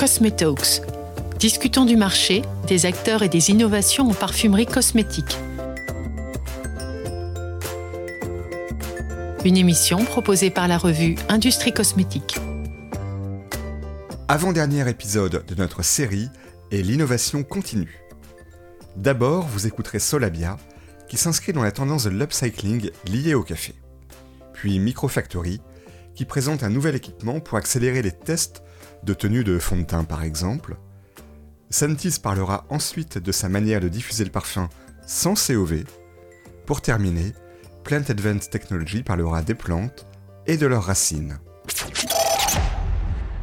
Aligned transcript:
Cosmetalks. 0.00 0.80
Discutons 1.38 1.84
du 1.84 1.94
marché, 1.94 2.40
des 2.66 2.86
acteurs 2.86 3.22
et 3.22 3.28
des 3.28 3.50
innovations 3.50 4.08
en 4.08 4.14
parfumerie 4.14 4.64
cosmétique. 4.64 5.36
Une 9.44 9.58
émission 9.58 10.02
proposée 10.06 10.48
par 10.48 10.68
la 10.68 10.78
revue 10.78 11.16
Industrie 11.28 11.74
Cosmétique. 11.74 12.38
Avant-dernier 14.26 14.88
épisode 14.88 15.44
de 15.46 15.54
notre 15.54 15.82
série 15.82 16.30
et 16.70 16.82
l'innovation 16.82 17.42
continue. 17.42 18.00
D'abord, 18.96 19.46
vous 19.48 19.66
écouterez 19.66 19.98
Solabia, 19.98 20.56
qui 21.08 21.18
s'inscrit 21.18 21.52
dans 21.52 21.62
la 21.62 21.72
tendance 21.72 22.04
de 22.04 22.10
l'upcycling 22.10 22.90
liée 23.04 23.34
au 23.34 23.42
café. 23.42 23.74
Puis 24.54 24.78
Microfactory, 24.78 25.60
qui 26.14 26.24
présente 26.24 26.62
un 26.62 26.70
nouvel 26.70 26.94
équipement 26.94 27.40
pour 27.40 27.58
accélérer 27.58 28.00
les 28.00 28.12
tests 28.12 28.62
de 29.04 29.14
tenue 29.14 29.44
de 29.44 29.58
fond 29.58 29.76
de 29.76 29.82
teint 29.82 30.04
par 30.04 30.22
exemple. 30.22 30.76
Santis 31.70 32.18
parlera 32.22 32.64
ensuite 32.68 33.18
de 33.18 33.32
sa 33.32 33.48
manière 33.48 33.80
de 33.80 33.88
diffuser 33.88 34.24
le 34.24 34.30
parfum 34.30 34.68
sans 35.06 35.34
COV. 35.34 35.84
Pour 36.66 36.80
terminer, 36.80 37.32
Plant 37.84 38.02
Advanced 38.08 38.50
Technology 38.50 39.02
parlera 39.02 39.42
des 39.42 39.54
plantes 39.54 40.06
et 40.46 40.56
de 40.56 40.66
leurs 40.66 40.84
racines. 40.84 41.38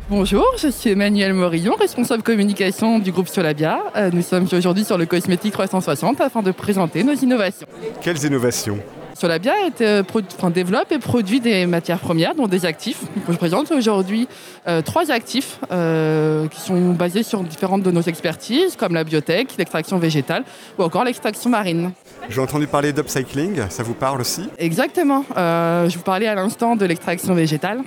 Bonjour, 0.10 0.46
je 0.58 0.70
suis 0.70 0.92
Emmanuel 0.92 1.34
Morillon, 1.34 1.76
responsable 1.76 2.24
communication 2.24 3.00
du 3.00 3.12
groupe 3.12 3.28
Solabia. 3.28 3.82
Euh, 3.98 4.10
nous 4.14 4.22
sommes 4.22 4.48
aujourd'hui 4.54 4.86
sur 4.86 4.98
le 4.98 5.06
Cosmétique 5.06 5.52
360 5.52 6.22
afin 6.22 6.42
de 6.42 6.52
présenter 6.52 7.04
nos 7.04 7.14
innovations. 7.14 7.68
Quelles 8.02 8.24
innovations? 8.24 8.80
Solabia 9.18 9.54
est, 9.66 9.84
développe 10.52 10.92
et 10.92 11.00
produit 11.00 11.40
des 11.40 11.66
matières 11.66 11.98
premières, 12.00 12.36
dont 12.36 12.48
des 12.48 12.66
actifs. 12.66 13.02
je 13.28 13.36
présente 13.36 13.72
aujourd'hui 13.72 14.28
euh, 14.68 14.84
trois 14.84 15.10
actifs 15.10 15.60
euh, 15.72 16.48
qui 16.48 16.62
sont 16.62 16.94
basés 16.94 17.24
sur 17.24 17.42
différentes 17.42 17.82
de 17.82 17.90
nos 17.90 18.04
expertises, 18.04 18.76
comme 18.76 18.94
la 18.94 19.04
biotech, 19.04 19.58
l'extraction 19.58 19.98
végétale 19.98 20.44
ou 20.78 20.84
encore 20.84 21.04
l'extraction 21.04 21.50
marine. 21.50 21.94
J'ai 22.30 22.42
entendu 22.42 22.68
parler 22.68 22.94
d'upcycling, 22.94 23.62
ça 23.70 23.82
vous 23.82 23.96
parle 23.96 24.22
aussi? 24.22 24.50
Exactement. 24.60 25.26
je 25.36 25.96
vous 25.96 26.04
parlais 26.04 26.28
à 26.28 26.36
l'instant 26.36 26.76
de 26.76 26.86
l'extraction 26.86 27.34
végétale. 27.34 27.82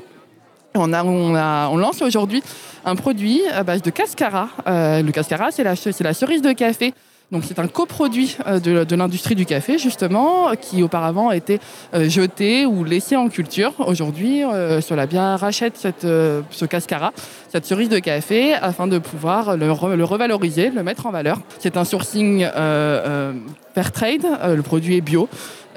On, 0.74 0.92
a, 0.92 1.04
on, 1.04 1.34
a, 1.34 1.68
on, 1.68 1.76
lance 1.76 2.00
aujourd'hui 2.00 2.42
un 2.84 2.94
produit 2.94 3.42
à 3.52 3.64
base 3.64 3.82
de 3.82 3.90
cascara. 3.90 4.48
Euh, 4.68 5.02
le 5.02 5.10
cascara, 5.10 5.50
c'est 5.50 5.64
la, 5.64 5.74
la, 6.00 6.14
cerise 6.14 6.42
de 6.42 6.52
café. 6.52 6.94
Donc 7.32 7.44
c'est 7.46 7.58
un 7.58 7.68
coproduit 7.68 8.36
euh, 8.46 8.58
de, 8.58 8.84
de 8.84 8.96
l'industrie 8.96 9.34
du 9.34 9.46
café 9.46 9.78
justement, 9.78 10.50
qui 10.60 10.82
auparavant 10.82 11.30
était 11.30 11.60
euh, 11.94 12.08
jeté 12.08 12.66
ou 12.66 12.84
laissé 12.84 13.16
en 13.16 13.28
culture. 13.28 13.72
Aujourd'hui, 13.78 14.42
euh, 14.44 14.80
Solabia 14.80 15.36
rachète 15.36 15.76
cette, 15.76 16.02
ce 16.02 16.64
cascara, 16.64 17.12
cette 17.48 17.66
cerise 17.66 17.88
de 17.88 17.98
café, 17.98 18.54
afin 18.54 18.86
de 18.86 18.98
pouvoir 18.98 19.56
le, 19.56 19.70
revaloriser, 19.70 20.70
le 20.70 20.82
mettre 20.82 21.06
en 21.06 21.10
valeur. 21.10 21.40
C'est 21.58 21.76
un 21.76 21.84
sourcing 21.84 22.44
fair 23.74 23.92
trade, 23.92 24.26
le 24.44 24.62
produit 24.62 24.96
est 24.96 25.00
bio. 25.00 25.28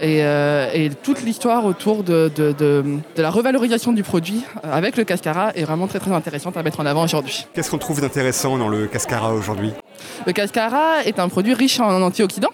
Euh, 0.02 0.70
et, 0.74 0.90
toute 0.90 1.22
l'histoire 1.22 1.66
autour 1.66 2.04
de, 2.04 2.32
la 3.16 3.30
revalorisation 3.30 3.94
du 3.94 4.04
produit 4.04 4.44
euh, 4.64 4.74
avec 4.74 4.98
le 4.98 5.04
cascara 5.04 5.52
est 5.56 5.64
vraiment 5.64 5.88
très 5.88 6.00
très 6.00 6.12
intéressante 6.12 6.58
à 6.58 6.64
mettre 6.64 6.80
en 6.80 6.86
avant 6.86 7.04
aujourd'hui. 7.04 7.46
Qu'est-ce 7.54 7.70
qu'on 7.70 7.78
trouve 7.78 8.02
d'intéressant 8.02 8.58
dans 8.58 8.70
le 8.70 8.88
cascara 8.88 9.34
aujourd'hui? 9.34 9.72
Le 10.26 10.34
cascara 10.34 11.04
est 11.04 11.20
un 11.20 11.30
produit 11.30 11.54
riche 11.54 11.80
en 11.80 12.02
antioxydants 12.02 12.52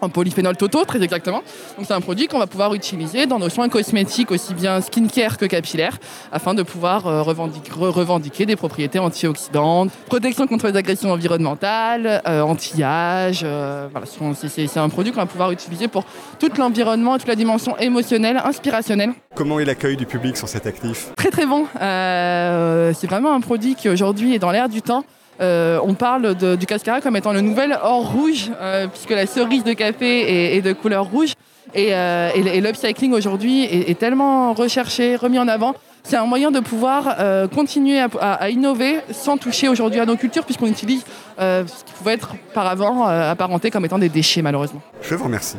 en 0.00 0.08
polyphénol 0.08 0.56
totaux, 0.56 0.84
très 0.84 1.02
exactement. 1.02 1.42
Donc 1.76 1.86
c'est 1.86 1.94
un 1.94 2.00
produit 2.00 2.26
qu'on 2.26 2.38
va 2.38 2.46
pouvoir 2.46 2.74
utiliser 2.74 3.26
dans 3.26 3.38
nos 3.38 3.48
soins 3.48 3.68
cosmétiques, 3.68 4.30
aussi 4.30 4.54
bien 4.54 4.80
skincare 4.80 5.36
que 5.36 5.46
capillaire, 5.46 5.98
afin 6.32 6.54
de 6.54 6.62
pouvoir 6.62 7.06
euh, 7.06 7.22
revendiquer, 7.22 8.46
des 8.46 8.56
propriétés 8.56 8.98
antioxydantes, 8.98 9.90
protection 10.06 10.46
contre 10.46 10.68
les 10.68 10.76
agressions 10.76 11.10
environnementales, 11.10 12.22
euh, 12.26 12.40
anti-âge. 12.42 13.40
Euh, 13.44 13.88
voilà, 13.90 14.06
c'est 14.06 14.78
un 14.78 14.88
produit 14.88 15.12
qu'on 15.12 15.20
va 15.20 15.26
pouvoir 15.26 15.50
utiliser 15.50 15.88
pour 15.88 16.04
tout 16.38 16.50
l'environnement, 16.58 17.18
toute 17.18 17.28
la 17.28 17.36
dimension 17.36 17.76
émotionnelle, 17.78 18.40
inspirationnelle. 18.44 19.12
Comment 19.34 19.60
est 19.60 19.64
l'accueil 19.64 19.96
du 19.96 20.06
public 20.06 20.36
sur 20.36 20.48
cet 20.48 20.66
actif? 20.66 21.10
Très 21.16 21.30
très 21.30 21.46
bon. 21.46 21.66
c'est 21.74 23.06
vraiment 23.06 23.32
un 23.32 23.40
produit 23.40 23.74
qui 23.74 23.88
aujourd'hui 23.88 24.34
est 24.34 24.38
dans 24.38 24.50
l'air 24.50 24.68
du 24.68 24.82
temps. 24.82 25.04
Euh, 25.40 25.78
on 25.82 25.94
parle 25.94 26.34
du 26.34 26.66
cascara 26.66 27.00
comme 27.00 27.16
étant 27.16 27.32
le 27.32 27.40
nouvel 27.40 27.78
or 27.82 28.12
rouge, 28.12 28.50
euh, 28.60 28.86
puisque 28.88 29.10
la 29.10 29.26
cerise 29.26 29.64
de 29.64 29.72
café 29.72 30.56
est, 30.56 30.62
de 30.62 30.72
couleur 30.72 31.06
rouge. 31.06 31.32
Et, 31.74 31.94
euh, 31.94 32.30
l'upcycling 32.60 33.12
aujourd'hui 33.12 33.64
est, 33.64 33.98
tellement 33.98 34.52
recherché, 34.52 35.16
remis 35.16 35.38
en 35.38 35.48
avant. 35.48 35.74
C'est 36.02 36.16
un 36.16 36.24
moyen 36.24 36.50
de 36.50 36.60
pouvoir 36.60 37.16
continuer 37.54 38.00
à, 38.00 38.50
innover 38.50 39.00
sans 39.10 39.36
toucher 39.36 39.68
aujourd'hui 39.68 40.00
à 40.00 40.06
nos 40.06 40.16
cultures, 40.16 40.44
puisqu'on 40.44 40.66
utilise 40.66 41.04
ce 41.38 41.84
qui 41.84 41.92
pouvait 41.92 42.14
être 42.14 42.34
par 42.54 42.66
avant 42.66 43.04
apparenté 43.04 43.70
comme 43.70 43.84
étant 43.84 43.98
des 43.98 44.08
déchets, 44.08 44.42
malheureusement. 44.42 44.80
Je 45.02 45.14
vous 45.14 45.24
remercie. 45.24 45.56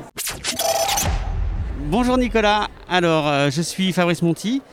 Bonjour 1.85 2.17
Nicolas, 2.17 2.67
alors 2.89 3.51
je 3.51 3.61
suis 3.61 3.93
Fabrice 3.93 4.23
Monti, 4.23 4.63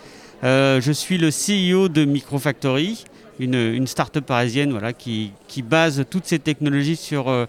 je 0.42 0.92
suis 0.92 1.18
le 1.18 1.28
CEO 1.28 1.88
de 1.88 2.06
Microfactory 2.06 3.04
une, 3.38 3.86
start-up 3.86 4.24
parisienne 4.24 4.70
voilà, 4.70 4.92
qui, 4.92 5.32
base 5.62 6.04
toutes 6.08 6.26
ces 6.26 6.38
technologies 6.38 6.96
sur 6.96 7.28
euh, 7.28 7.46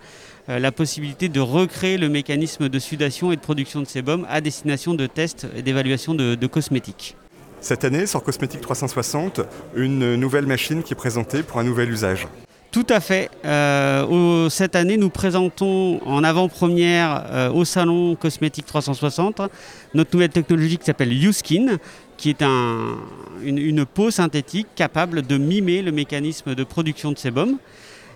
euh, 0.50 0.60
la 0.60 0.72
possibilité 0.72 1.30
de 1.30 1.40
recréer 1.40 1.98
le 1.98 2.10
mécanisme 2.10 2.70
de 2.70 2.80
sudation 2.80 3.32
et 3.32 3.36
de 3.36 3.42
production 3.42 3.82
de 3.82 3.86
sébum 3.86 4.26
à 4.30 4.42
destination 4.42 4.94
de 4.94 5.06
tests 5.06 5.48
et 5.56 5.62
d'évaluation 5.62 6.16
de, 6.16 6.48
cosmétiques. 6.48 7.16
Cette 7.62 7.84
année, 7.84 8.06
sur 8.06 8.24
Cosmétique 8.24 8.62
360, 8.62 9.42
une 9.76 10.16
nouvelle 10.16 10.46
machine 10.46 10.82
qui 10.82 10.94
est 10.94 10.96
présentée 10.96 11.44
pour 11.44 11.60
un 11.60 11.64
nouvel 11.64 11.92
usage. 11.92 12.28
Tout 12.72 12.86
à 12.90 13.00
fait. 13.00 13.30
Euh, 13.46 14.48
cette 14.50 14.76
année, 14.76 14.96
nous 14.96 15.10
présentons 15.10 16.00
en 16.06 16.24
avant-première 16.24 17.52
au 17.54 17.66
salon 17.66 18.16
Cosmétique 18.16 18.66
360 18.66 19.42
notre 19.94 20.14
nouvelle 20.14 20.30
technologie 20.30 20.78
qui 20.78 20.86
s'appelle 20.86 21.12
YouSkin, 21.12 21.80
qui 22.20 22.30
est 22.30 22.44
une, 23.44 23.86
peau 23.86 24.12
synthétique 24.12 24.68
capable 24.76 25.22
de 25.22 25.38
mimer 25.38 25.82
le 25.82 25.94
mécanisme 25.94 26.54
de 26.54 26.64
production 26.66 27.14
de 27.14 27.18
sébum. 27.18 27.58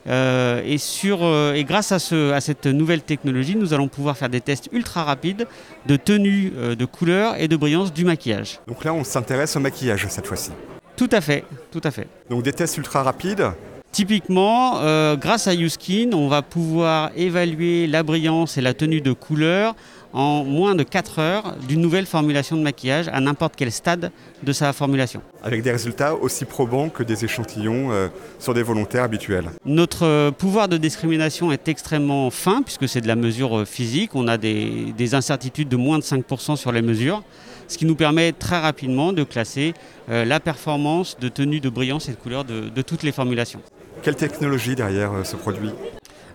Euh, 0.06 0.62
et, 0.66 0.76
euh, 1.06 1.54
et, 1.54 1.64
grâce 1.64 1.94
à, 1.94 2.00
cette 2.42 2.66
nouvelle 2.66 3.02
technologie, 3.02 3.56
nous 3.56 3.74
allons 3.74 3.88
pouvoir 3.88 4.18
faire 4.18 4.28
des 4.28 4.42
tests 4.42 4.68
ultra 4.74 5.06
rapides 5.06 5.48
de 5.86 5.96
tenue, 5.96 6.52
euh, 6.58 6.76
de 6.76 6.84
couleur 6.84 7.40
et 7.40 7.48
de 7.48 7.56
brillance 7.56 7.94
du 7.94 8.04
maquillage. 8.04 8.60
Donc 8.68 8.84
là, 8.84 8.94
on 8.94 9.06
s'intéresse 9.06 9.56
au 9.56 9.62
maquillage 9.62 10.06
cette 10.10 10.28
fois-ci. 10.28 10.52
Tout 10.98 11.10
à 11.14 11.22
fait, 11.22 11.46
tout 11.72 11.82
à 11.86 11.90
fait. 11.90 12.08
Donc 12.30 12.44
des 12.44 12.52
tests 12.52 12.76
ultra 12.78 13.04
rapides 13.04 13.52
Typiquement, 13.94 14.80
grâce 15.18 15.48
à 15.48 15.54
YouSkin, 15.54 16.14
on 16.14 16.28
va 16.28 16.42
pouvoir 16.42 17.12
évaluer 17.16 17.86
la 17.86 18.02
brillance 18.02 18.58
et 18.58 18.62
la 18.62 18.74
tenue 18.74 19.02
de 19.02 19.14
couleur 19.14 19.76
en 20.14 20.44
moins 20.44 20.76
de 20.76 20.84
4 20.84 21.20
heures 21.20 21.56
d'une 21.68 21.82
nouvelle 21.82 22.06
formulation 22.06 22.56
de 22.56 22.62
maquillage 22.62 23.08
à 23.12 23.20
n'importe 23.20 23.56
quel 23.56 23.72
stade 23.72 24.12
de 24.44 24.54
sa 24.54 24.72
formulation. 24.72 25.22
Avec 25.44 25.64
des 25.64 25.72
résultats 25.72 26.16
aussi 26.16 26.46
probants 26.46 26.90
que 26.90 27.04
des 27.04 27.26
échantillons 27.26 27.92
euh, 27.92 28.08
sur 28.40 28.54
des 28.54 28.64
volontaires 28.64 29.04
habituels. 29.04 29.50
Notre 29.66 30.06
euh, 30.06 30.32
pouvoir 30.32 30.68
de 30.68 30.78
discrimination 30.78 31.52
est 31.52 31.68
extrêmement 31.68 32.30
fin 32.30 32.62
puisque 32.62 32.88
c'est 32.88 33.02
de 33.02 33.08
la 33.08 33.16
mesure 33.16 33.60
euh, 33.60 33.66
physique. 33.66 34.12
On 34.14 34.28
a 34.28 34.38
des, 34.38 34.94
incertitudes 35.14 35.70
de 35.70 35.76
moins 35.76 36.00
de 36.00 36.04
5% 36.04 36.56
sur 36.56 36.72
les 36.72 36.82
mesures, 36.82 37.24
ce 37.68 37.78
qui 37.78 37.86
nous 37.86 37.96
permet 37.96 38.32
très 38.32 38.60
rapidement 38.60 39.14
de 39.14 39.24
classer 39.24 39.74
la 40.08 40.40
performance 40.40 41.18
de 41.20 41.30
tenue 41.30 41.60
de 41.60 41.70
brillance 41.70 42.10
et 42.10 42.12
de 42.12 42.18
couleur 42.18 42.46
de, 42.46 42.70
de 42.70 42.82
toutes 42.82 43.04
les 43.04 43.12
formulations. 43.12 43.62
Quelle 44.02 44.16
technologie 44.16 44.76
derrière 44.76 45.12
ce 45.24 45.36
produit? 45.36 45.70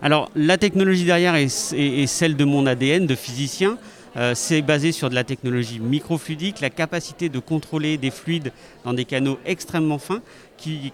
Alors 0.01 0.31
la 0.35 0.57
technologie 0.57 1.05
derrière 1.05 1.35
est, 1.35 2.07
celle 2.07 2.35
de 2.35 2.45
mon 2.45 2.65
ADN 2.65 3.05
de 3.05 3.15
physicien. 3.15 3.77
Euh, 4.17 4.33
c'est 4.33 4.63
basé 4.63 4.91
sur 4.91 5.09
de 5.09 5.15
la 5.15 5.23
technologie 5.23 5.79
microfluidique, 5.79 6.61
la 6.61 6.71
capacité 6.71 7.29
de 7.29 7.37
contrôler 7.37 7.97
des 7.97 8.09
fluides 8.09 8.51
dans 8.83 8.93
des 8.93 9.05
canaux 9.05 9.37
extrêmement 9.45 9.99
fins 9.99 10.21
qui, 10.57 10.91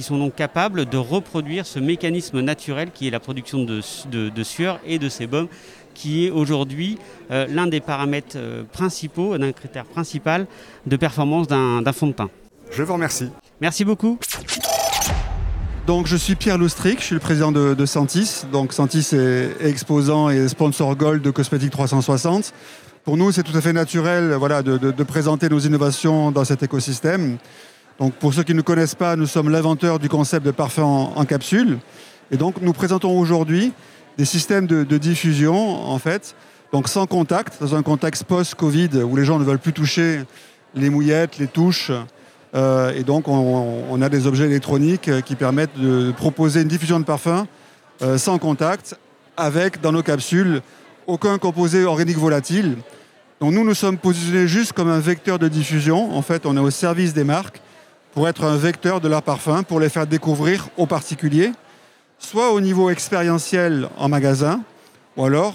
sont 0.00 0.18
donc 0.18 0.34
capables 0.34 0.84
de 0.86 0.96
reproduire 0.96 1.66
ce 1.66 1.78
mécanisme 1.78 2.40
naturel 2.40 2.90
qui 2.92 3.06
est 3.06 3.10
la 3.10 3.20
production 3.20 3.64
de, 3.64 4.42
sueur 4.42 4.80
et 4.84 4.98
de 4.98 5.08
sébum, 5.08 5.46
qui 5.94 6.26
est 6.26 6.30
aujourd'hui 6.30 6.98
euh, 7.30 7.46
l'un 7.48 7.68
des 7.68 7.80
paramètres 7.80 8.36
euh, 8.36 8.64
principaux, 8.64 9.38
d'un 9.38 9.52
critère 9.52 9.84
principal 9.84 10.46
de 10.86 10.96
performance 10.96 11.46
d'un 11.46 11.92
fond 11.92 12.08
de 12.08 12.12
teint. 12.12 12.30
Je 12.72 12.82
vous 12.82 12.92
remercie. 12.92 13.30
Merci 13.60 13.84
beaucoup. 13.84 14.18
Donc, 15.88 16.06
je 16.06 16.18
suis 16.18 16.34
Pierre 16.34 16.58
Loustric, 16.58 17.00
je 17.00 17.04
suis 17.06 17.14
le 17.14 17.20
président 17.20 17.50
de, 17.50 17.86
Santis. 17.86 18.42
Donc, 18.52 18.74
Santis 18.74 19.08
est 19.14 19.66
exposant 19.66 20.28
et 20.28 20.46
sponsor 20.46 20.94
gold 20.94 21.22
de 21.22 21.30
Cosmétique 21.30 21.70
360. 21.70 22.52
Pour 23.04 23.16
nous, 23.16 23.32
c'est 23.32 23.42
tout 23.42 23.56
à 23.56 23.62
fait 23.62 23.72
naturel 23.72 24.34
voilà, 24.34 24.62
de, 24.62 25.02
présenter 25.02 25.48
nos 25.48 25.60
innovations 25.60 26.30
dans 26.30 26.44
cet 26.44 26.62
écosystème. 26.62 27.38
Donc, 27.98 28.12
pour 28.16 28.34
ceux 28.34 28.42
qui 28.42 28.52
ne 28.52 28.60
connaissent 28.60 28.96
pas, 28.96 29.16
nous 29.16 29.24
sommes 29.24 29.48
l'inventeur 29.48 29.98
du 29.98 30.10
concept 30.10 30.44
de 30.44 30.50
parfum 30.50 30.84
en, 30.84 31.24
capsule. 31.24 31.78
Et 32.30 32.36
donc, 32.36 32.60
nous 32.60 32.74
présentons 32.74 33.18
aujourd'hui 33.18 33.72
des 34.18 34.26
systèmes 34.26 34.66
de, 34.66 34.98
diffusion, 34.98 35.56
en 35.90 35.98
fait, 35.98 36.34
donc 36.70 36.88
sans 36.88 37.06
contact, 37.06 37.62
dans 37.62 37.74
un 37.74 37.82
contexte 37.82 38.24
post-Covid 38.24 38.90
où 39.04 39.16
les 39.16 39.24
gens 39.24 39.38
ne 39.38 39.44
veulent 39.44 39.58
plus 39.58 39.72
toucher 39.72 40.20
les 40.74 40.90
mouillettes, 40.90 41.38
les 41.38 41.46
touches, 41.46 41.92
et 42.54 43.02
donc, 43.04 43.28
on, 43.28 44.02
a 44.02 44.08
des 44.08 44.26
objets 44.26 44.46
électroniques 44.46 45.10
qui 45.24 45.34
permettent 45.34 45.78
de 45.78 46.12
proposer 46.12 46.62
une 46.62 46.68
diffusion 46.68 46.98
de 46.98 47.04
parfum 47.04 47.46
sans 48.16 48.38
contact, 48.38 48.96
avec 49.36 49.80
dans 49.80 49.92
nos 49.92 50.02
capsules 50.02 50.62
aucun 51.06 51.38
composé 51.38 51.84
organique 51.84 52.18
volatile. 52.18 52.76
Donc 53.40 53.54
nous, 53.54 53.64
nous 53.64 53.74
sommes 53.74 53.98
positionnés 53.98 54.46
juste 54.46 54.72
comme 54.72 54.90
un 54.90 54.98
vecteur 54.98 55.38
de 55.38 55.48
diffusion. 55.48 56.14
En 56.16 56.22
fait, 56.22 56.44
on 56.44 56.56
est 56.56 56.60
au 56.60 56.70
service 56.70 57.14
des 57.14 57.24
marques 57.24 57.60
pour 58.12 58.28
être 58.28 58.44
un 58.44 58.56
vecteur 58.56 59.00
de 59.00 59.08
leur 59.08 59.22
parfum, 59.22 59.62
pour 59.62 59.80
les 59.80 59.88
faire 59.88 60.06
découvrir 60.06 60.68
aux 60.76 60.86
particuliers, 60.86 61.52
soit 62.18 62.52
au 62.52 62.60
niveau 62.60 62.90
expérientiel 62.90 63.88
en 63.96 64.08
magasin, 64.08 64.60
ou 65.16 65.24
alors 65.24 65.54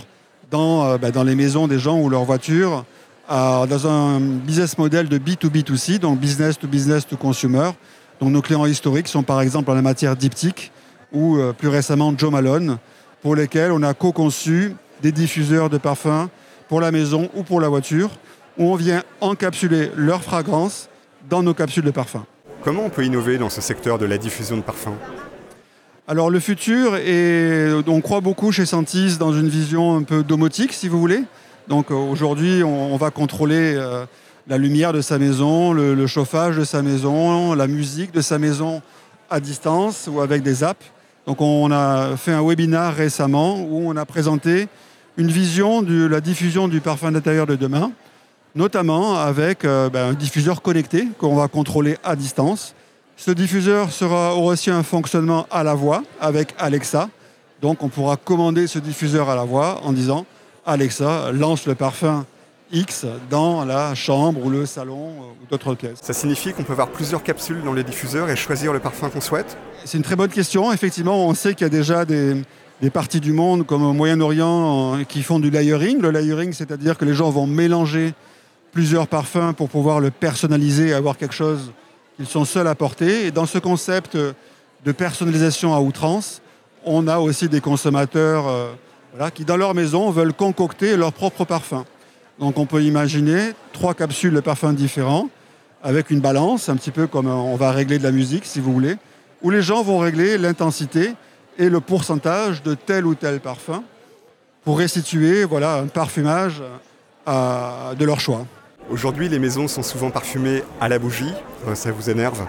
dans, 0.50 0.86
euh, 0.86 0.98
bah, 0.98 1.12
dans 1.12 1.24
les 1.24 1.36
maisons 1.36 1.68
des 1.68 1.78
gens 1.78 2.00
ou 2.00 2.10
leurs 2.10 2.24
voitures, 2.24 2.86
dans 3.30 3.88
un 3.88 4.20
business 4.20 4.78
model 4.78 5.08
de 5.08 5.18
B2B2C, 5.18 6.00
donc 6.00 6.20
business 6.20 6.58
to 6.58 6.68
business 6.68 7.08
to 7.08 7.18
consumer. 7.18 7.72
Donc 8.20 8.32
nos 8.32 8.42
clients 8.42 8.66
historiques 8.66 9.08
sont 9.08 9.24
par 9.24 9.42
exemple 9.42 9.72
en 9.72 9.74
la 9.74 9.82
matière 9.82 10.16
diptyque 10.16 10.72
ou 11.12 11.38
euh, 11.38 11.54
plus 11.54 11.68
récemment 11.68 12.14
Joe 12.18 12.32
Malone, 12.32 12.78
pour 13.22 13.36
lesquels 13.36 13.72
on 13.72 13.84
a 13.84 13.94
co-conçu 13.94 14.76
des 15.02 15.12
diffuseurs 15.12 15.70
de 15.70 15.78
parfums 15.78 16.28
pour 16.68 16.82
la 16.82 16.92
maison 16.92 17.30
ou 17.36 17.44
pour 17.44 17.62
la 17.62 17.70
voiture, 17.70 18.10
où 18.58 18.72
on 18.72 18.76
vient 18.76 19.04
encapsuler 19.22 19.92
leur 19.96 20.24
fragrance 20.24 20.90
dans 21.30 21.44
nos 21.44 21.54
capsules 21.54 21.84
de 21.84 21.92
parfum. 21.92 22.26
Comment 22.64 22.86
on 22.86 22.90
peut 22.90 23.06
innover 23.06 23.38
dans 23.38 23.50
ce 23.50 23.62
secteur 23.62 23.98
de 23.98 24.06
la 24.06 24.18
diffusion 24.18 24.58
de 24.58 24.62
parfums? 24.62 24.98
Alors 26.08 26.30
le 26.30 26.40
futur, 26.40 26.96
est, 26.98 27.72
on 27.88 28.02
croit 28.02 28.22
beaucoup 28.22 28.52
chez 28.52 28.66
Sentis 28.66 29.18
dans 29.18 29.34
une 29.34 29.48
vision 29.48 29.96
un 29.96 30.04
peu 30.04 30.24
domotique, 30.24 30.74
si 30.74 30.88
vous 30.88 31.00
voulez. 31.00 31.24
Donc 31.68 31.92
euh, 31.92 31.96
aujourd'hui, 31.96 32.64
on, 32.64 32.96
va 32.98 33.12
contrôler 33.12 33.76
euh, 33.76 34.06
la 34.48 34.58
lumière 34.58 34.94
de 34.94 35.02
sa 35.02 35.18
maison, 35.18 35.72
le, 35.74 36.08
chauffage 36.08 36.58
de 36.58 36.64
sa 36.64 36.82
maison, 36.82 37.54
la 37.54 37.68
musique 37.68 38.12
de 38.12 38.22
sa 38.22 38.38
maison 38.38 38.82
à 39.30 39.40
distance 39.40 40.10
ou 40.12 40.22
avec 40.22 40.44
des 40.44 40.64
apps. 40.64 40.86
Donc 41.26 41.40
on 41.40 41.72
a 41.72 42.18
fait 42.18 42.34
un 42.34 42.46
webinaire 42.46 42.94
récemment 42.94 43.62
où 43.62 43.84
on 43.86 43.96
a 43.96 44.06
présenté 44.06 44.68
une 45.18 45.30
vision 45.30 45.82
de 45.82 46.06
la 46.06 46.20
diffusion 46.20 46.68
du 46.68 46.82
parfum 46.82 47.12
d'intérieur 47.12 47.48
de 47.48 47.56
demain, 47.56 47.92
notamment 48.56 49.16
avec 49.18 49.64
euh, 49.64 49.90
ben, 49.90 50.10
un 50.10 50.14
diffuseur 50.14 50.62
connecté 50.62 51.08
qu'on 51.18 51.36
va 51.36 51.48
contrôler 51.48 51.98
à 52.04 52.16
distance. 52.16 52.76
Ce 53.16 53.32
diffuseur 53.32 53.92
sera, 53.92 54.36
aussi 54.36 54.70
un 54.70 54.84
fonctionnement 54.84 55.48
à 55.50 55.64
la 55.64 55.76
voix 55.76 56.04
avec 56.20 56.54
Alexa. 56.58 57.10
Donc 57.62 57.84
on 57.84 57.88
pourra 57.88 58.18
commander 58.18 58.68
ce 58.68 58.80
diffuseur 58.80 59.30
à 59.30 59.36
la 59.36 59.46
voix 59.46 59.80
en 59.84 59.94
disant 59.94 60.26
Alexa, 60.66 61.32
lance 61.34 61.66
le 61.66 61.76
parfum 61.76 62.26
X 62.72 63.06
dans 63.30 63.66
la 63.66 63.94
chambre 63.96 64.46
ou 64.46 64.50
le 64.50 64.66
salon 64.66 65.10
euh, 65.10 65.44
ou 65.44 65.48
d'autres 65.50 65.76
pièces. 65.76 66.00
Ça 66.02 66.14
signifie 66.14 66.54
qu'on 66.54 66.64
peut 66.64 66.72
avoir 66.72 66.88
plusieurs 66.88 67.22
capsules 67.22 67.62
dans 67.64 67.74
les 67.74 67.84
diffuseurs 67.84 68.30
et 68.30 68.36
choisir 68.36 68.72
le 68.72 68.80
parfum 68.80 69.10
qu'on 69.10 69.22
souhaite 69.22 69.58
C'est 69.84 69.98
une 69.98 70.04
très 70.04 70.16
bonne 70.16 70.30
question. 70.30 70.72
Effectivement, 70.72 71.28
on 71.28 71.34
sait 71.34 71.54
qu'il 71.54 71.66
y 71.66 71.68
a 71.68 71.70
déjà 71.70 72.06
des, 72.06 72.42
des 72.82 72.90
parties 72.90 73.20
du 73.20 73.34
monde 73.34 73.66
comme 73.66 73.84
au 73.84 73.94
Moyen-Orient 73.94 75.04
qui 75.08 75.22
font 75.22 75.40
du 75.40 75.50
layering. 75.50 76.02
Le 76.02 76.12
layering, 76.12 76.54
c'est-à-dire 76.54 76.98
que 76.98 77.06
les 77.06 77.14
gens 77.14 77.30
vont 77.30 77.46
mélanger 77.46 78.14
plusieurs 78.72 79.08
parfums 79.08 79.54
pour 79.56 79.70
pouvoir 79.70 80.00
le 80.00 80.12
personnaliser 80.12 80.88
et 80.88 80.94
avoir 80.94 81.18
quelque 81.18 81.36
chose 81.36 81.74
qu'ils 82.16 82.26
sont 82.26 82.46
seuls 82.46 82.68
à 82.68 82.76
porter. 82.76 83.28
Et 83.28 83.32
dans 83.32 83.46
ce 83.46 83.60
concept 83.60 84.16
de 84.18 84.92
personnalisation 84.94 85.76
à 85.76 85.80
outrance, 85.80 86.42
on 86.86 87.08
a 87.08 87.20
aussi 87.20 87.50
des 87.50 87.62
consommateurs 87.62 88.46
euh, 89.20 89.30
qui, 89.30 89.46
dans 89.46 89.58
leur 89.58 89.74
maison, 89.74 90.10
veulent 90.12 90.34
concocter 90.34 90.96
leur 90.98 91.14
propre 91.14 91.46
parfum. 91.46 91.86
Donc 92.40 92.58
on 92.58 92.66
peut 92.66 92.84
imaginer 92.84 93.52
trois 93.72 93.94
capsules 93.94 94.34
de 94.34 94.40
parfums 94.40 94.74
différents 94.74 95.30
avec 95.84 96.10
une 96.12 96.20
balance, 96.20 96.70
un 96.70 96.76
petit 96.76 96.92
peu 96.92 97.08
comme 97.08 97.28
on 97.28 97.56
va 97.56 97.72
régler 97.72 98.00
de 98.00 98.04
la 98.04 98.12
musique, 98.12 98.46
si 98.46 98.60
vous 98.60 98.74
voulez, 98.74 98.96
où 99.42 99.50
les 99.50 99.62
gens 99.62 99.84
vont 99.84 100.00
régler 100.00 100.38
l'intensité 100.38 101.14
et 101.60 101.70
le 101.70 101.80
pourcentage 101.80 102.64
de 102.64 102.74
tel 102.74 103.06
ou 103.06 103.16
tel 103.16 103.40
parfum 103.40 103.84
pour 104.64 104.80
restituer 104.80 105.44
voilà, 105.44 105.76
un 105.76 105.88
parfumage 105.88 106.64
de 107.28 108.06
leur 108.06 108.20
choix. 108.20 108.46
Aujourd'hui, 108.90 109.30
les 109.30 109.40
maisons 109.40 109.68
sont 109.68 109.84
souvent 109.84 110.10
parfumées 110.10 110.62
à 110.82 110.90
la 110.90 111.00
bougie. 111.00 111.32
Euh, 111.68 111.76
ça 111.76 111.92
vous 111.92 112.10
énerve? 112.10 112.46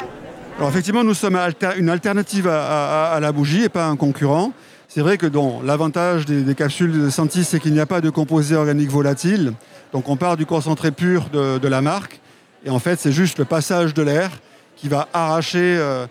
Alors 0.59 0.69
effectivement, 0.69 1.05
nous 1.05 1.15
sommes 1.15 1.39
une 1.77 1.89
alternative 1.89 2.49
à, 2.49 3.19
la 3.21 3.33
bougie 3.33 3.65
et 3.65 3.69
pas 3.69 3.87
un 3.87 3.97
concurrent. 3.97 4.53
C'est 4.89 5.01
vrai 5.01 5.19
que 5.19 5.27
l'avantage 5.65 6.25
des, 6.27 6.55
capsules 6.55 6.93
de 6.93 7.11
Sentis, 7.11 7.45
c'est 7.45 7.59
qu'il 7.59 7.73
n'y 7.73 7.81
a 7.81 7.87
pas 7.87 8.01
de 8.01 8.11
composés 8.11 8.55
organiques 8.55 8.91
volatiles. 8.91 9.53
Donc 9.93 10.09
on 10.09 10.17
part 10.17 10.37
du 10.37 10.47
concentré 10.47 10.91
pur 10.91 11.29
de, 11.33 11.69
la 11.69 11.81
marque. 11.81 12.21
Et 12.65 12.71
en 12.71 12.79
fait, 12.79 12.99
c'est 12.99 13.13
juste 13.13 13.39
le 13.39 13.45
passage 13.45 13.95
de 13.95 14.03
l'air 14.03 14.31
qui 14.77 14.89
va 14.89 15.09
arracher 15.13 15.77
euh, 15.79 16.07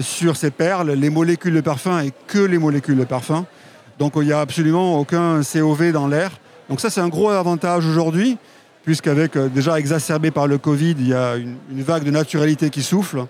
sur 0.00 0.36
ces 0.36 0.50
perles 0.50 0.92
les 0.92 1.10
molécules 1.10 1.54
de 1.54 1.60
parfum 1.60 2.00
et 2.00 2.12
que 2.26 2.38
les 2.38 2.58
molécules 2.58 2.98
de 2.98 3.04
parfum. 3.04 3.46
Donc 3.98 4.12
il 4.16 4.22
n'y 4.22 4.32
a 4.32 4.40
absolument 4.40 4.98
aucun 4.98 5.40
COV 5.42 5.92
dans 5.92 6.06
l'air. 6.06 6.30
Donc 6.68 6.80
ça 6.80 6.90
c'est 6.90 7.00
un 7.00 7.08
gros 7.08 7.30
avantage 7.30 7.86
aujourd'hui, 7.86 8.38
puisqu'avec 8.84 9.36
euh, 9.36 9.48
déjà 9.48 9.78
exacerbé 9.78 10.30
par 10.30 10.46
le 10.46 10.58
Covid, 10.58 10.94
il 10.98 11.08
y 11.08 11.14
a 11.14 11.36
une, 11.36 11.56
vague 11.82 12.04
de 12.04 12.10
naturalité 12.10 12.70
qui 12.70 12.82
souffle. 12.82 13.26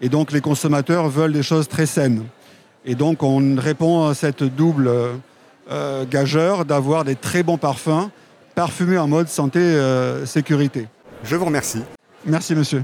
Et 0.00 0.08
donc 0.08 0.32
les 0.32 0.40
consommateurs 0.40 1.08
veulent 1.08 1.32
des 1.32 1.42
choses 1.42 1.68
très 1.68 1.86
saines. 1.86 2.24
Et 2.90 2.94
donc 2.94 3.22
on 3.22 3.54
répond 3.56 4.08
à 4.08 4.14
cette 4.14 4.42
double 4.42 4.90
euh, 5.70 6.04
gageur 6.06 6.64
d'avoir 6.64 7.04
des 7.04 7.16
très 7.16 7.42
bons 7.42 7.58
parfums 7.58 8.08
parfumés 8.54 8.96
en 8.96 9.06
mode 9.06 9.28
santé-sécurité. 9.28 10.80
Euh, 10.80 11.22
Je 11.22 11.36
vous 11.36 11.44
remercie. 11.44 11.82
Merci 12.24 12.54
monsieur. 12.54 12.82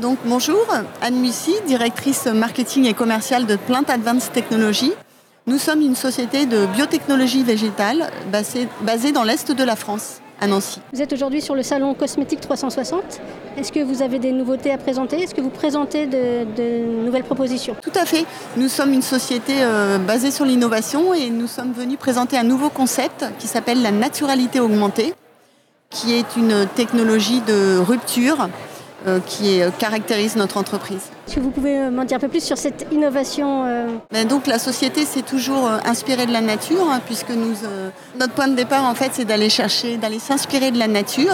Donc 0.00 0.16
bonjour, 0.24 0.66
Anne 1.02 1.20
Mussy, 1.20 1.54
directrice 1.66 2.24
marketing 2.24 2.86
et 2.86 2.94
commerciale 2.94 3.44
de 3.44 3.56
Plant 3.56 3.84
Advanced 3.86 4.32
Technologies. 4.32 4.94
Nous 5.46 5.58
sommes 5.58 5.82
une 5.82 5.94
société 5.94 6.46
de 6.46 6.64
biotechnologie 6.64 7.44
végétale 7.44 8.10
basée, 8.32 9.12
dans 9.12 9.24
l'est 9.24 9.52
de 9.52 9.62
la 9.62 9.76
France, 9.76 10.21
à 10.42 10.48
Nancy. 10.48 10.80
Vous 10.92 11.00
êtes 11.00 11.12
aujourd'hui 11.12 11.40
sur 11.40 11.54
le 11.54 11.62
salon 11.62 11.94
Cosmétique 11.94 12.40
360. 12.40 13.20
Est-ce 13.56 13.70
que 13.70 13.80
vous 13.80 14.02
avez 14.02 14.18
des 14.18 14.32
nouveautés 14.32 14.72
à 14.72 14.76
présenter? 14.76 15.20
Est-ce 15.22 15.34
que 15.34 15.40
vous 15.40 15.50
présentez 15.50 16.06
de, 16.06 17.04
nouvelles 17.04 17.22
propositions? 17.22 17.76
Tout 17.80 17.92
à 17.94 18.04
fait. 18.04 18.26
Nous 18.56 18.68
sommes 18.68 18.92
une 18.92 19.02
société 19.02 19.54
euh, 19.60 19.98
basée 19.98 20.32
sur 20.32 20.44
l'innovation 20.44 21.14
et 21.14 21.30
nous 21.30 21.46
sommes 21.46 21.72
venus 21.72 21.96
présenter 21.96 22.36
un 22.36 22.42
nouveau 22.42 22.70
concept 22.70 23.24
qui 23.38 23.46
s'appelle 23.46 23.82
la 23.82 23.92
naturalité 23.92 24.58
augmentée, 24.58 25.14
qui 25.90 26.12
est 26.12 26.36
une 26.36 26.66
technologie 26.74 27.40
de 27.42 27.78
rupture 27.78 28.48
qui 29.26 29.60
euh, 29.60 29.70
caractérise 29.78 30.36
notre 30.36 30.56
entreprise. 30.56 31.10
Est-ce 31.26 31.36
que 31.36 31.40
vous 31.40 31.50
pouvez 31.50 31.78
euh, 31.78 31.90
m'en 31.90 32.04
dire 32.04 32.16
un 32.16 32.20
peu 32.20 32.28
plus 32.28 32.42
sur 32.42 32.58
cette 32.58 32.86
innovation 32.92 33.64
ben 34.10 34.26
Donc 34.26 34.46
la 34.46 34.58
société 34.58 35.04
s'est 35.04 35.22
toujours 35.22 35.68
inspirée 35.84 36.26
de 36.26 36.32
la 36.32 36.40
nature, 36.40 36.88
hein, 36.90 37.00
puisque 37.04 37.30
nous, 37.30 37.54
notre 38.18 38.32
point 38.32 38.48
de 38.48 38.54
départ 38.54 38.84
en 38.84 38.94
fait 38.94 39.10
c'est 39.12 39.24
d'aller 39.24 39.48
chercher, 39.48 39.96
d'aller 39.96 40.18
s'inspirer 40.18 40.70
de 40.70 40.78
la 40.78 40.88
nature, 40.88 41.32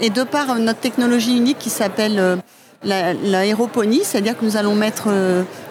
et, 0.00 0.10
de 0.10 0.22
par 0.22 0.54
notre 0.56 0.80
technologie 0.80 1.36
unique 1.36 1.58
qui 1.58 1.70
s'appelle 1.70 2.38
l'aéroponie, 2.84 4.00
c'est-à-dire 4.02 4.38
que 4.38 4.44
nous 4.44 4.56
allons 4.56 4.74
mettre 4.74 5.08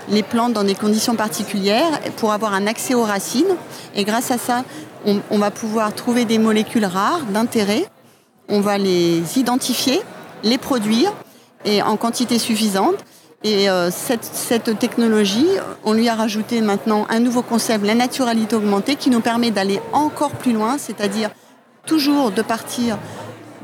les 0.10 0.24
plantes 0.24 0.54
dans 0.54 0.64
des 0.64 0.76
conditions 0.76 1.16
particulières 1.16 2.00
pour 2.18 2.34
avoir 2.34 2.54
un 2.54 2.68
accès 2.68 2.94
aux 2.94 3.04
racines, 3.04 3.56
et 3.96 4.04
grâce 4.04 4.32
à 4.32 4.38
ça 4.38 4.64
on 5.06 5.38
va 5.38 5.52
pouvoir 5.52 5.94
trouver 5.94 6.26
des 6.26 6.38
molécules 6.38 6.86
rares 6.86 7.24
d'intérêt, 7.32 7.86
on 8.50 8.62
va 8.62 8.78
les 8.78 9.38
identifier 9.38 10.02
les 10.44 10.58
produire 10.58 11.14
et 11.66 11.82
en 11.82 11.98
quantité 11.98 12.40
suffisante. 12.40 12.96
Et 13.44 13.70
euh, 13.70 13.92
cette, 13.92 14.80
technologie, 14.80 15.48
on 15.84 15.94
lui 15.94 16.10
a 16.10 16.16
rajouté 16.16 16.62
maintenant 16.62 17.06
un 17.10 17.20
nouveau 17.20 17.44
concept, 17.44 17.86
la 17.86 17.94
naturalité 17.94 18.56
augmentée, 18.56 18.96
qui 18.96 19.10
nous 19.10 19.22
permet 19.22 19.52
d'aller 19.52 19.80
encore 19.94 20.32
plus 20.32 20.54
loin, 20.54 20.78
c'est-à-dire 20.78 21.30
toujours 21.86 22.32
de 22.32 22.42
partir 22.42 22.98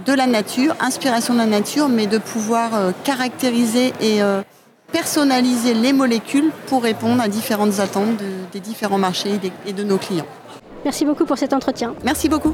de 0.05 0.13
la 0.13 0.27
nature, 0.27 0.75
inspiration 0.79 1.33
de 1.33 1.39
la 1.39 1.45
nature, 1.45 1.89
mais 1.89 2.07
de 2.07 2.17
pouvoir 2.19 2.75
euh, 2.75 2.91
caractériser 3.03 3.93
et 3.99 4.21
euh, 4.21 4.41
personnaliser 4.91 5.73
les 5.73 5.91
molécules 5.91 6.51
pour 6.67 6.83
répondre 6.83 7.21
à 7.21 7.27
différentes 7.27 7.79
attentes 7.79 8.21
des 8.51 8.59
différents 8.59 8.99
marchés 8.99 9.39
et 9.65 9.73
de 9.73 9.83
nos 9.83 9.97
clients. 9.97 10.27
Merci 10.85 11.05
beaucoup 11.05 11.25
pour 11.25 11.37
cet 11.37 11.53
entretien. 11.53 11.95
Merci 12.03 12.29
beaucoup. 12.29 12.53